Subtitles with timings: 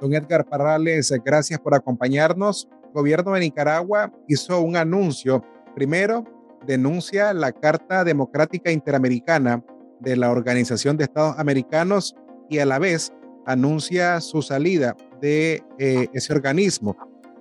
[0.00, 2.68] Don Edgar Parrales, gracias por acompañarnos.
[2.84, 5.44] El gobierno de Nicaragua hizo un anuncio.
[5.74, 6.24] Primero,
[6.66, 9.64] denuncia la Carta Democrática Interamericana
[10.00, 12.14] de la Organización de Estados Americanos
[12.48, 13.12] y a la vez
[13.46, 16.96] anuncia su salida de eh, ese organismo.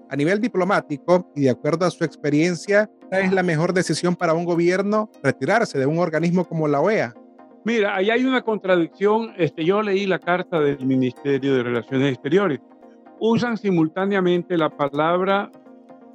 [0.09, 4.45] A nivel diplomático y de acuerdo a su experiencia, es la mejor decisión para un
[4.45, 7.13] gobierno retirarse de un organismo como la OEA?
[7.67, 9.33] Mira, ahí hay una contradicción.
[9.35, 12.61] Este, yo leí la carta del Ministerio de Relaciones Exteriores.
[13.19, 15.51] Usan simultáneamente la palabra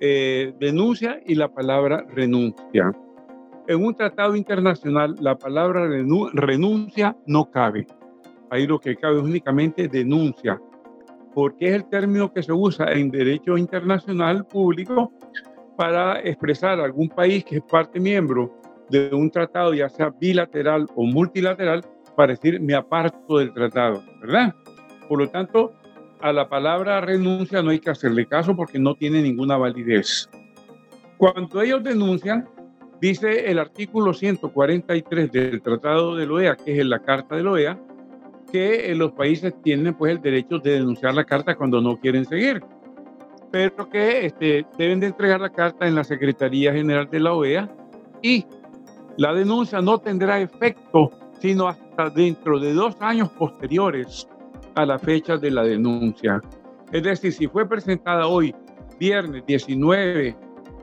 [0.00, 2.90] eh, denuncia y la palabra renuncia.
[3.68, 5.86] En un tratado internacional, la palabra
[6.32, 7.86] renuncia no cabe.
[8.48, 10.58] Ahí lo que cabe es únicamente denuncia,
[11.34, 15.12] porque es el término que se usa en derecho internacional público
[15.76, 18.61] para expresar a algún país que es parte miembro
[18.92, 24.54] de un tratado, ya sea bilateral o multilateral, para decir me aparto del tratado, ¿verdad?
[25.08, 25.72] Por lo tanto,
[26.20, 30.30] a la palabra renuncia no hay que hacerle caso porque no tiene ninguna validez.
[31.16, 32.48] Cuando ellos denuncian,
[33.00, 37.50] dice el artículo 143 del Tratado de la OEA, que es la Carta de la
[37.50, 37.80] OEA,
[38.52, 42.62] que los países tienen pues el derecho de denunciar la carta cuando no quieren seguir
[43.52, 47.70] pero que este, deben de entregar la carta en la Secretaría General de la OEA
[48.22, 48.46] y
[49.16, 51.10] la denuncia no tendrá efecto
[51.40, 54.28] sino hasta dentro de dos años posteriores
[54.76, 56.40] a la fecha de la denuncia.
[56.92, 58.54] Es decir, si fue presentada hoy,
[58.98, 60.36] viernes 19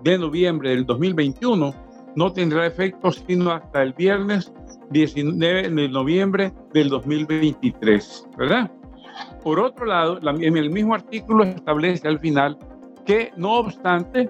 [0.03, 1.73] de noviembre del 2021,
[2.15, 4.51] no tendrá efecto sino hasta el viernes
[4.89, 8.69] 19 de noviembre del 2023, ¿verdad?
[9.43, 12.57] Por otro lado, en el mismo artículo establece al final
[13.05, 14.29] que no obstante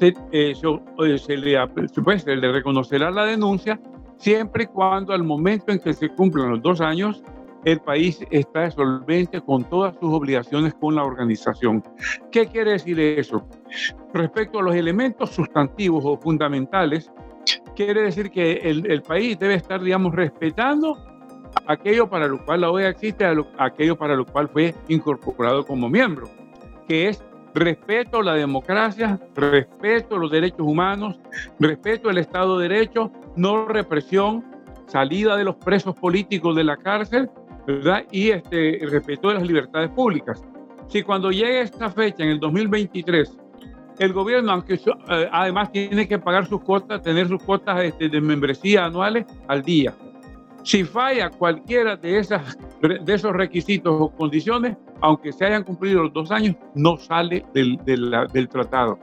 [0.00, 0.54] se, eh, eh,
[1.18, 3.78] se, le, se, le, reconocerá la denuncia
[4.16, 7.22] siempre y cuando al momento en que se cumplan los dos años
[7.66, 11.84] el país está solvente con todas sus obligaciones con la organización.
[12.32, 13.46] ¿Qué quiere decir eso?
[14.14, 17.12] Respecto a los elementos sustantivos o fundamentales,
[17.76, 20.96] quiere decir que el, el país debe estar, digamos, respetando
[21.66, 23.26] aquello para lo cual la OEA existe,
[23.58, 26.30] aquello para lo cual fue incorporado como miembro,
[26.88, 27.22] que es
[27.54, 31.18] respeto a la democracia, respeto a los derechos humanos,
[31.58, 34.44] respeto al Estado de Derecho, no represión,
[34.86, 37.30] salida de los presos políticos de la cárcel,
[37.66, 38.04] ¿verdad?
[38.10, 40.42] Y este, respeto de las libertades públicas.
[40.88, 43.38] Si cuando llegue esta fecha, en el 2023,
[44.00, 48.20] el gobierno, aunque eh, además tiene que pagar sus cuotas, tener sus cuotas este, de
[48.20, 49.94] membresía anuales al día,
[50.62, 56.12] si falla cualquiera de, esas, de esos requisitos o condiciones, aunque se hayan cumplido los
[56.12, 58.98] dos años, no sale del, del, tratado.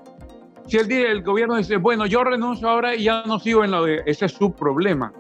[0.66, 3.82] Si el, el gobierno dice, bueno, yo renuncio ahora y ya no sigo en la
[3.82, 5.12] OEA, ese es su problema,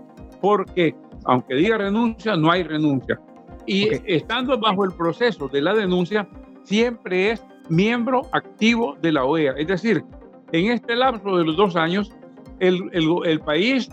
[0.41, 0.95] porque
[1.25, 3.19] aunque diga renuncia, no hay renuncia.
[3.65, 6.27] Y estando bajo el proceso de la denuncia,
[6.63, 9.53] siempre es miembro activo de la OEA.
[9.57, 10.03] Es decir,
[10.51, 12.11] en este lapso de los dos años,
[12.59, 13.89] el, el, el país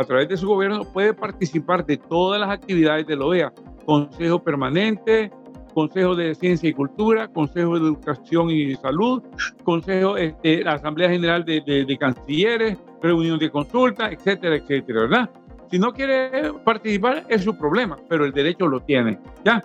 [0.00, 3.52] a través de su gobierno puede participar de todas las actividades de la OEA,
[3.84, 5.30] Consejo Permanente,
[5.74, 9.22] Consejo de Ciencia y Cultura, Consejo de Educación y Salud,
[9.62, 15.30] Consejo, este, la Asamblea General de, Cancilleres, reunión de consulta, etcétera, etcétera, ¿verdad?
[15.70, 19.62] Si no quiere participar es su problema, pero el derecho lo tiene, ¿ya?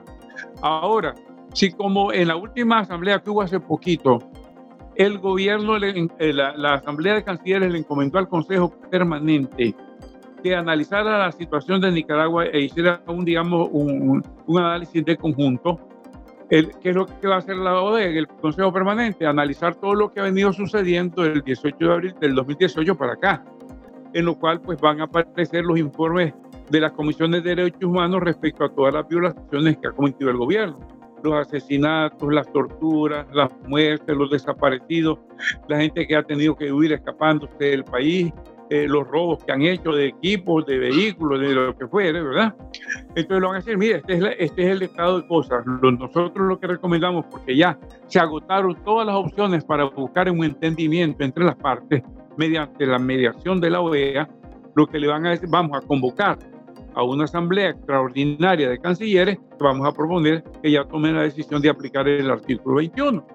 [0.61, 1.15] Ahora,
[1.53, 4.19] si como en la última asamblea que hubo hace poquito,
[4.95, 9.75] el gobierno, eh, la, la Asamblea de Cancilleres le encomendó al Consejo Permanente
[10.45, 15.79] que analizara la situación de Nicaragua e hiciera un, digamos, un, un análisis de conjunto.
[16.51, 19.25] El, ¿Qué es lo que va a hacer la ODE, el Consejo Permanente?
[19.25, 23.43] Analizar todo lo que ha venido sucediendo del 18 de abril del 2018 para acá,
[24.13, 26.35] en lo cual pues van a aparecer los informes
[26.69, 30.37] de las comisiones de derechos humanos respecto a todas las violaciones que ha cometido el
[30.37, 30.77] gobierno
[31.23, 35.17] los asesinatos, las torturas, las muertes, los desaparecidos,
[35.67, 38.31] la gente que ha tenido que huir escapándose del país,
[38.69, 42.55] eh, los robos que han hecho de equipos, de vehículos, de lo que fuere, ¿verdad?
[43.15, 45.65] Entonces lo van a decir, mire, este es, este es el estado de cosas.
[45.65, 47.77] nosotros lo que recomendamos, porque ya
[48.07, 52.01] se agotaron todas las opciones para buscar un entendimiento entre las partes
[52.37, 54.27] mediante la mediación de la OEA,
[54.75, 56.37] lo que le van a decir, vamos a convocar
[56.95, 61.69] a una asamblea extraordinaria de cancilleres, vamos a proponer que ya tomen la decisión de
[61.69, 63.25] aplicar el artículo 21.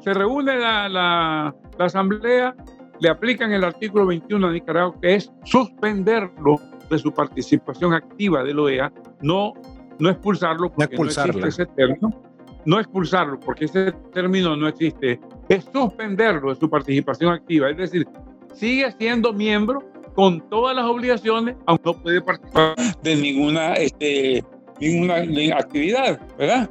[0.00, 2.54] Se reúne la, la, la asamblea,
[3.02, 8.54] le aplican el artículo 21 a Nicaragua, que es suspenderlo de su participación activa de
[8.54, 9.54] la OEA, no,
[9.98, 12.22] no expulsarlo, porque no, existe ese término,
[12.64, 15.18] no expulsarlo, porque ese término no existe,
[15.48, 18.06] es suspenderlo de su participación activa, es decir,
[18.54, 19.82] sigue siendo miembro
[20.14, 24.44] con todas las obligaciones, aunque no puede participar de ninguna, este,
[24.80, 25.16] ninguna
[25.56, 26.70] actividad, ¿verdad?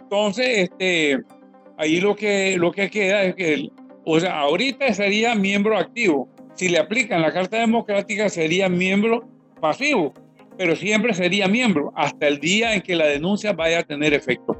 [0.00, 1.22] Entonces, este,
[1.76, 3.70] ahí lo que, lo que queda es que,
[4.10, 6.30] o sea, ahorita sería miembro activo.
[6.54, 9.28] Si le aplican la Carta Democrática, sería miembro
[9.60, 10.14] pasivo,
[10.56, 14.56] pero siempre sería miembro hasta el día en que la denuncia vaya a tener efecto.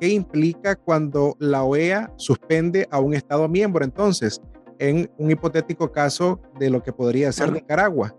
[0.00, 4.40] ¿Qué implica cuando la OEA suspende a un Estado miembro entonces?
[4.78, 8.16] En un hipotético caso de lo que podría ser Nicaragua.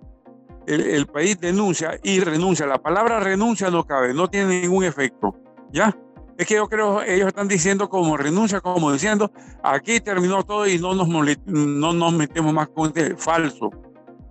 [0.68, 2.68] El, el, país denuncia y renuncia.
[2.68, 5.36] La palabra renuncia no cabe, no tiene ningún efecto.
[5.72, 5.98] ¿Ya?
[6.38, 9.32] Es que yo creo, ellos están diciendo como renuncia, como diciendo,
[9.64, 11.08] aquí terminó todo y no nos,
[11.46, 13.72] no nos metemos más con este falso.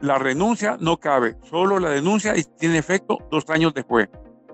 [0.00, 4.08] La renuncia no cabe, solo la denuncia y tiene efecto dos años después.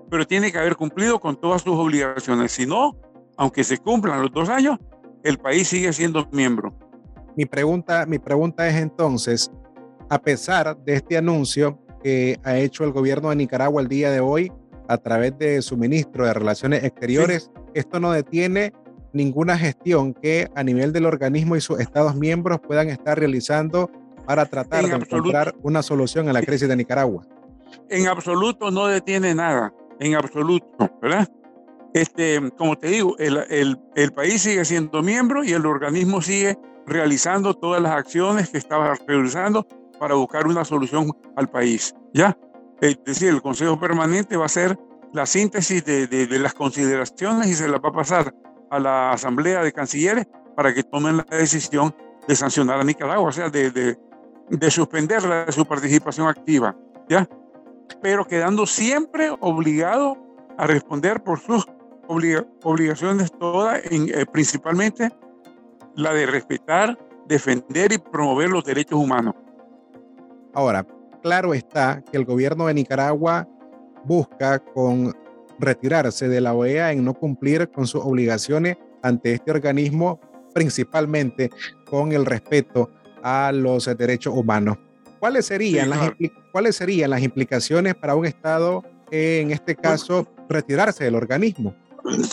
[0.09, 2.53] Pero tiene que haber cumplido con todas sus obligaciones.
[2.53, 2.95] Si no,
[3.35, 4.79] aunque se cumplan los dos años,
[5.23, 6.73] el país sigue siendo miembro.
[7.35, 9.51] Mi pregunta, mi pregunta es entonces,
[10.09, 14.21] a pesar de este anuncio que ha hecho el gobierno de Nicaragua el día de
[14.21, 14.51] hoy,
[14.91, 17.49] a través de su ministro de Relaciones Exteriores.
[17.73, 18.73] Esto no detiene
[19.13, 23.89] ninguna gestión que a nivel del organismo y sus estados miembros puedan estar realizando
[24.25, 27.25] para tratar de encontrar una solución a la crisis de Nicaragua.
[27.89, 31.27] En absoluto no detiene nada, en absoluto, ¿verdad?
[31.93, 36.57] Este, como te digo, el, el, el país sigue siendo miembro y el organismo sigue
[36.85, 39.65] realizando todas las acciones que estaba realizando
[39.99, 42.37] para buscar una solución al país, ¿ya?
[42.81, 44.77] Es decir, el Consejo Permanente va a ser
[45.13, 48.33] la síntesis de, de, las consideraciones y se la va a pasar
[48.71, 51.93] a la Asamblea de Cancilleres para que tomen la decisión
[52.27, 56.75] de sancionar a Nicaragua, o sea, de, de, su participación activa,
[57.07, 57.27] ¿ya?
[58.01, 60.17] Pero quedando siempre obligado
[60.57, 61.67] a responder por sus
[62.07, 65.11] obligaciones todas, eh, principalmente
[65.95, 66.97] la de respetar,
[67.27, 69.35] defender y promover los derechos humanos.
[70.53, 70.85] Ahora,
[71.21, 73.47] claro está que el gobierno de Nicaragua
[74.05, 75.15] busca con
[75.59, 80.19] retirarse de la OEA en no cumplir con sus obligaciones ante este organismo,
[80.53, 81.49] principalmente
[81.85, 82.89] con el respeto
[83.23, 84.77] a los derechos humanos.
[85.19, 86.11] ¿Cuáles serían, las,
[86.51, 91.75] ¿cuáles serían las implicaciones para un Estado, en este caso, retirarse del organismo?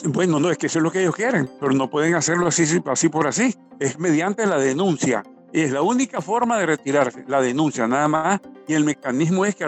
[0.05, 2.65] Bueno, no, es que eso es lo que ellos quieren, pero no pueden hacerlo así,
[2.87, 3.55] así por así.
[3.79, 5.23] Es mediante la denuncia.
[5.53, 8.41] Es la única forma de retirarse, la denuncia, nada más.
[8.67, 9.67] Y el mecanismo es que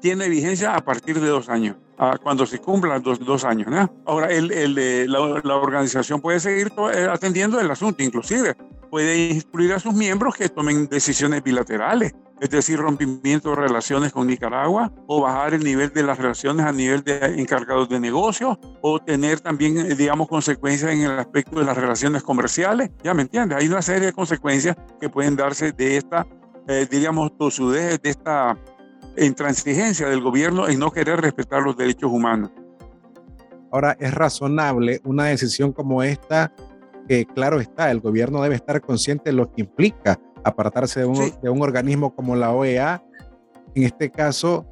[0.00, 3.68] tiene vigencia a partir de dos años, a cuando se cumplan dos, dos años.
[4.04, 8.54] Ahora, el, el, eh, la, la, organización puede seguir eh, atendiendo el asunto, inclusive
[8.94, 14.28] puede instruir a sus miembros que tomen decisiones bilaterales es decir, rompimiento de relaciones con
[14.28, 19.00] Nicaragua, o bajar el nivel de las relaciones a nivel de encargados de negocios, o
[19.00, 22.90] tener también, eh, digamos, consecuencias en el aspecto de las relaciones comerciales.
[23.02, 26.26] Ya me entiendes, hay una serie de consecuencias que pueden darse de esta,
[26.68, 28.56] eh, diríamos, tosudez, de esta
[29.16, 32.50] intransigencia del gobierno en no querer respetar los derechos humanos.
[33.72, 36.52] Ahora, es razonable una decisión como esta,
[37.08, 41.32] que claro está, el gobierno debe estar consciente de lo que implica apartarse de un,
[41.42, 43.02] de un organismo como la OEA.
[43.74, 44.66] En este caso,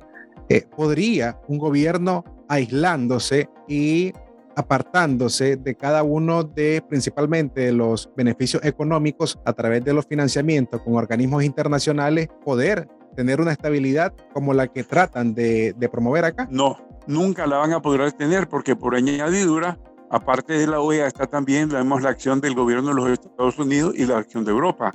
[0.49, 4.13] eh, podría un gobierno aislándose y
[4.55, 10.95] apartándose de cada uno de principalmente los beneficios económicos a través de los financiamientos con
[10.95, 16.49] organismos internacionales, poder tener una estabilidad como la que tratan de, de promover acá?
[16.51, 16.77] No,
[17.07, 19.79] nunca la van a poder tener porque por añadidura,
[20.13, 23.95] aparte de la OEA, está también vemos la acción del gobierno de los Estados Unidos
[23.97, 24.93] y la acción de Europa.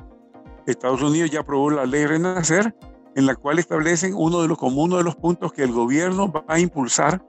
[0.68, 2.76] Estados Unidos ya aprobó la ley Renacer,
[3.16, 6.32] en la cual establecen uno de los, como uno de los puntos que el gobierno
[6.32, 7.26] va a impulsar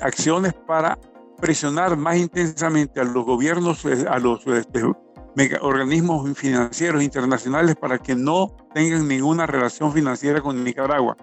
[0.00, 0.98] acciones para
[1.38, 4.82] presionar más intensamente a los gobiernos, eh, a los este,
[5.60, 11.16] organismos financieros internacionales para que no tengan ninguna relación financiera con Nicaragua.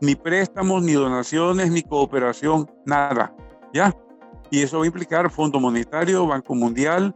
[0.00, 3.34] Ni préstamos, ni donaciones, ni cooperación, nada.
[3.72, 3.92] ¿Ya?
[4.52, 7.14] Y eso va a implicar Fondo Monetario, Banco Mundial,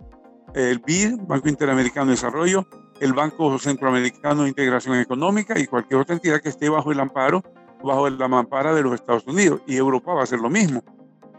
[0.54, 2.66] el BID, Banco Interamericano de Desarrollo,
[2.98, 7.42] el Banco Centroamericano de Integración Económica y cualquier otra entidad que esté bajo el amparo,
[7.84, 9.60] bajo la mampara de los Estados Unidos.
[9.66, 10.82] Y Europa va a hacer lo mismo.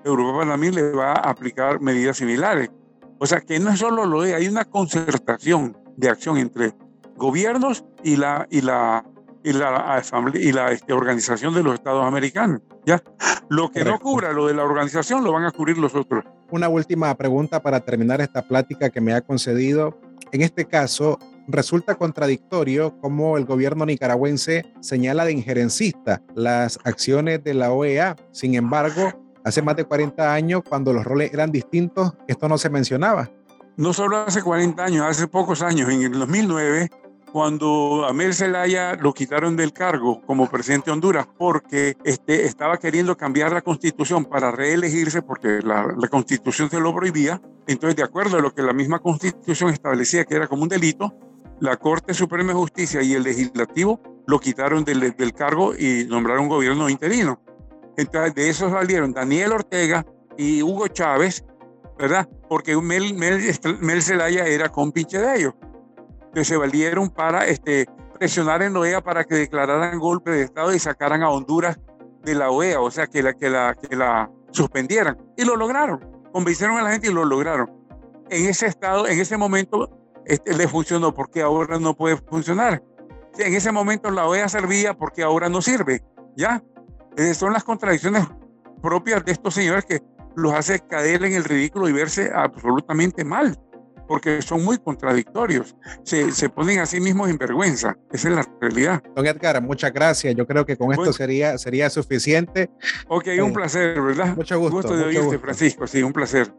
[0.06, 2.70] Europa también le va a aplicar medidas similares.
[3.18, 6.76] O sea que no es solo lo de, hay una concertación de acción entre
[7.16, 9.04] gobiernos y la, y la,
[9.48, 12.62] y la, y la este, organización de los Estados americanos.
[12.86, 13.02] ¿ya?
[13.50, 16.26] Lo que no cubra lo de la organización lo van a cubrir los otros.
[16.52, 19.98] Una última pregunta para terminar esta plática que me ha concedido.
[20.34, 27.54] En este caso, resulta contradictorio como el gobierno nicaragüense señala de injerencista las acciones de
[27.54, 28.18] la OEA.
[28.32, 29.14] Sin embargo,
[29.46, 33.32] hace más de 40 años, cuando los roles eran distintos, esto no se mencionaba.
[33.78, 36.90] No solo hace 40 años, hace pocos años, en el 2009,
[37.32, 42.78] cuando a Mel Zelaya lo quitaron del cargo como presidente de Honduras porque este, estaba
[42.78, 47.42] queriendo cambiar la constitución para reelegirse porque la, constitución se lo prohibía.
[47.68, 51.14] Entonces, de acuerdo a lo que la misma constitución establecía que era como un delito,
[51.60, 56.44] la Corte Suprema de Justicia y el Legislativo lo quitaron del, del cargo y nombraron
[56.44, 57.42] un gobierno interino.
[57.98, 60.06] Entonces, de eso salieron Daniel Ortega
[60.38, 61.44] y Hugo Chávez,
[61.98, 62.30] ¿verdad?
[62.48, 63.42] Porque Mel, Mel,
[63.82, 65.54] Mel Zelaya era compinche de ellos
[66.38, 70.72] que se valieron para este, presionar en la OEA para que declararan golpe de Estado
[70.72, 71.80] y sacaran a Honduras
[72.22, 75.18] de la OEA, o sea, que la, que la, que la suspendieran.
[75.36, 76.00] Y lo lograron.
[76.32, 77.72] Convencieron a la gente y lo lograron.
[78.30, 79.90] En ese estado, en ese momento,
[80.28, 82.84] este, le funcionó porque ahora no puede funcionar.
[83.40, 86.04] En ese momento la OEA servía porque ahora no sirve.
[86.36, 86.62] ¿Ya?
[87.34, 88.28] son las contradicciones
[88.84, 90.04] propias de estos señores que
[90.36, 93.58] los hace caer en el ridículo y verse absolutamente mal
[94.08, 95.76] porque son muy contradictorios.
[96.04, 97.98] Se, se ponen a sí mismos en vergüenza.
[98.12, 99.04] Esa es la realidad.
[99.16, 100.36] Don Edgar, muchas gracias.
[100.36, 102.70] Yo creo que con esto sería, sería suficiente.
[103.08, 104.36] Ok, un eh, placer, ¿verdad?
[104.36, 104.76] Mucho gusto.
[104.76, 105.88] Gusto de oírte, Francisco.
[105.88, 106.52] Sí, un placer.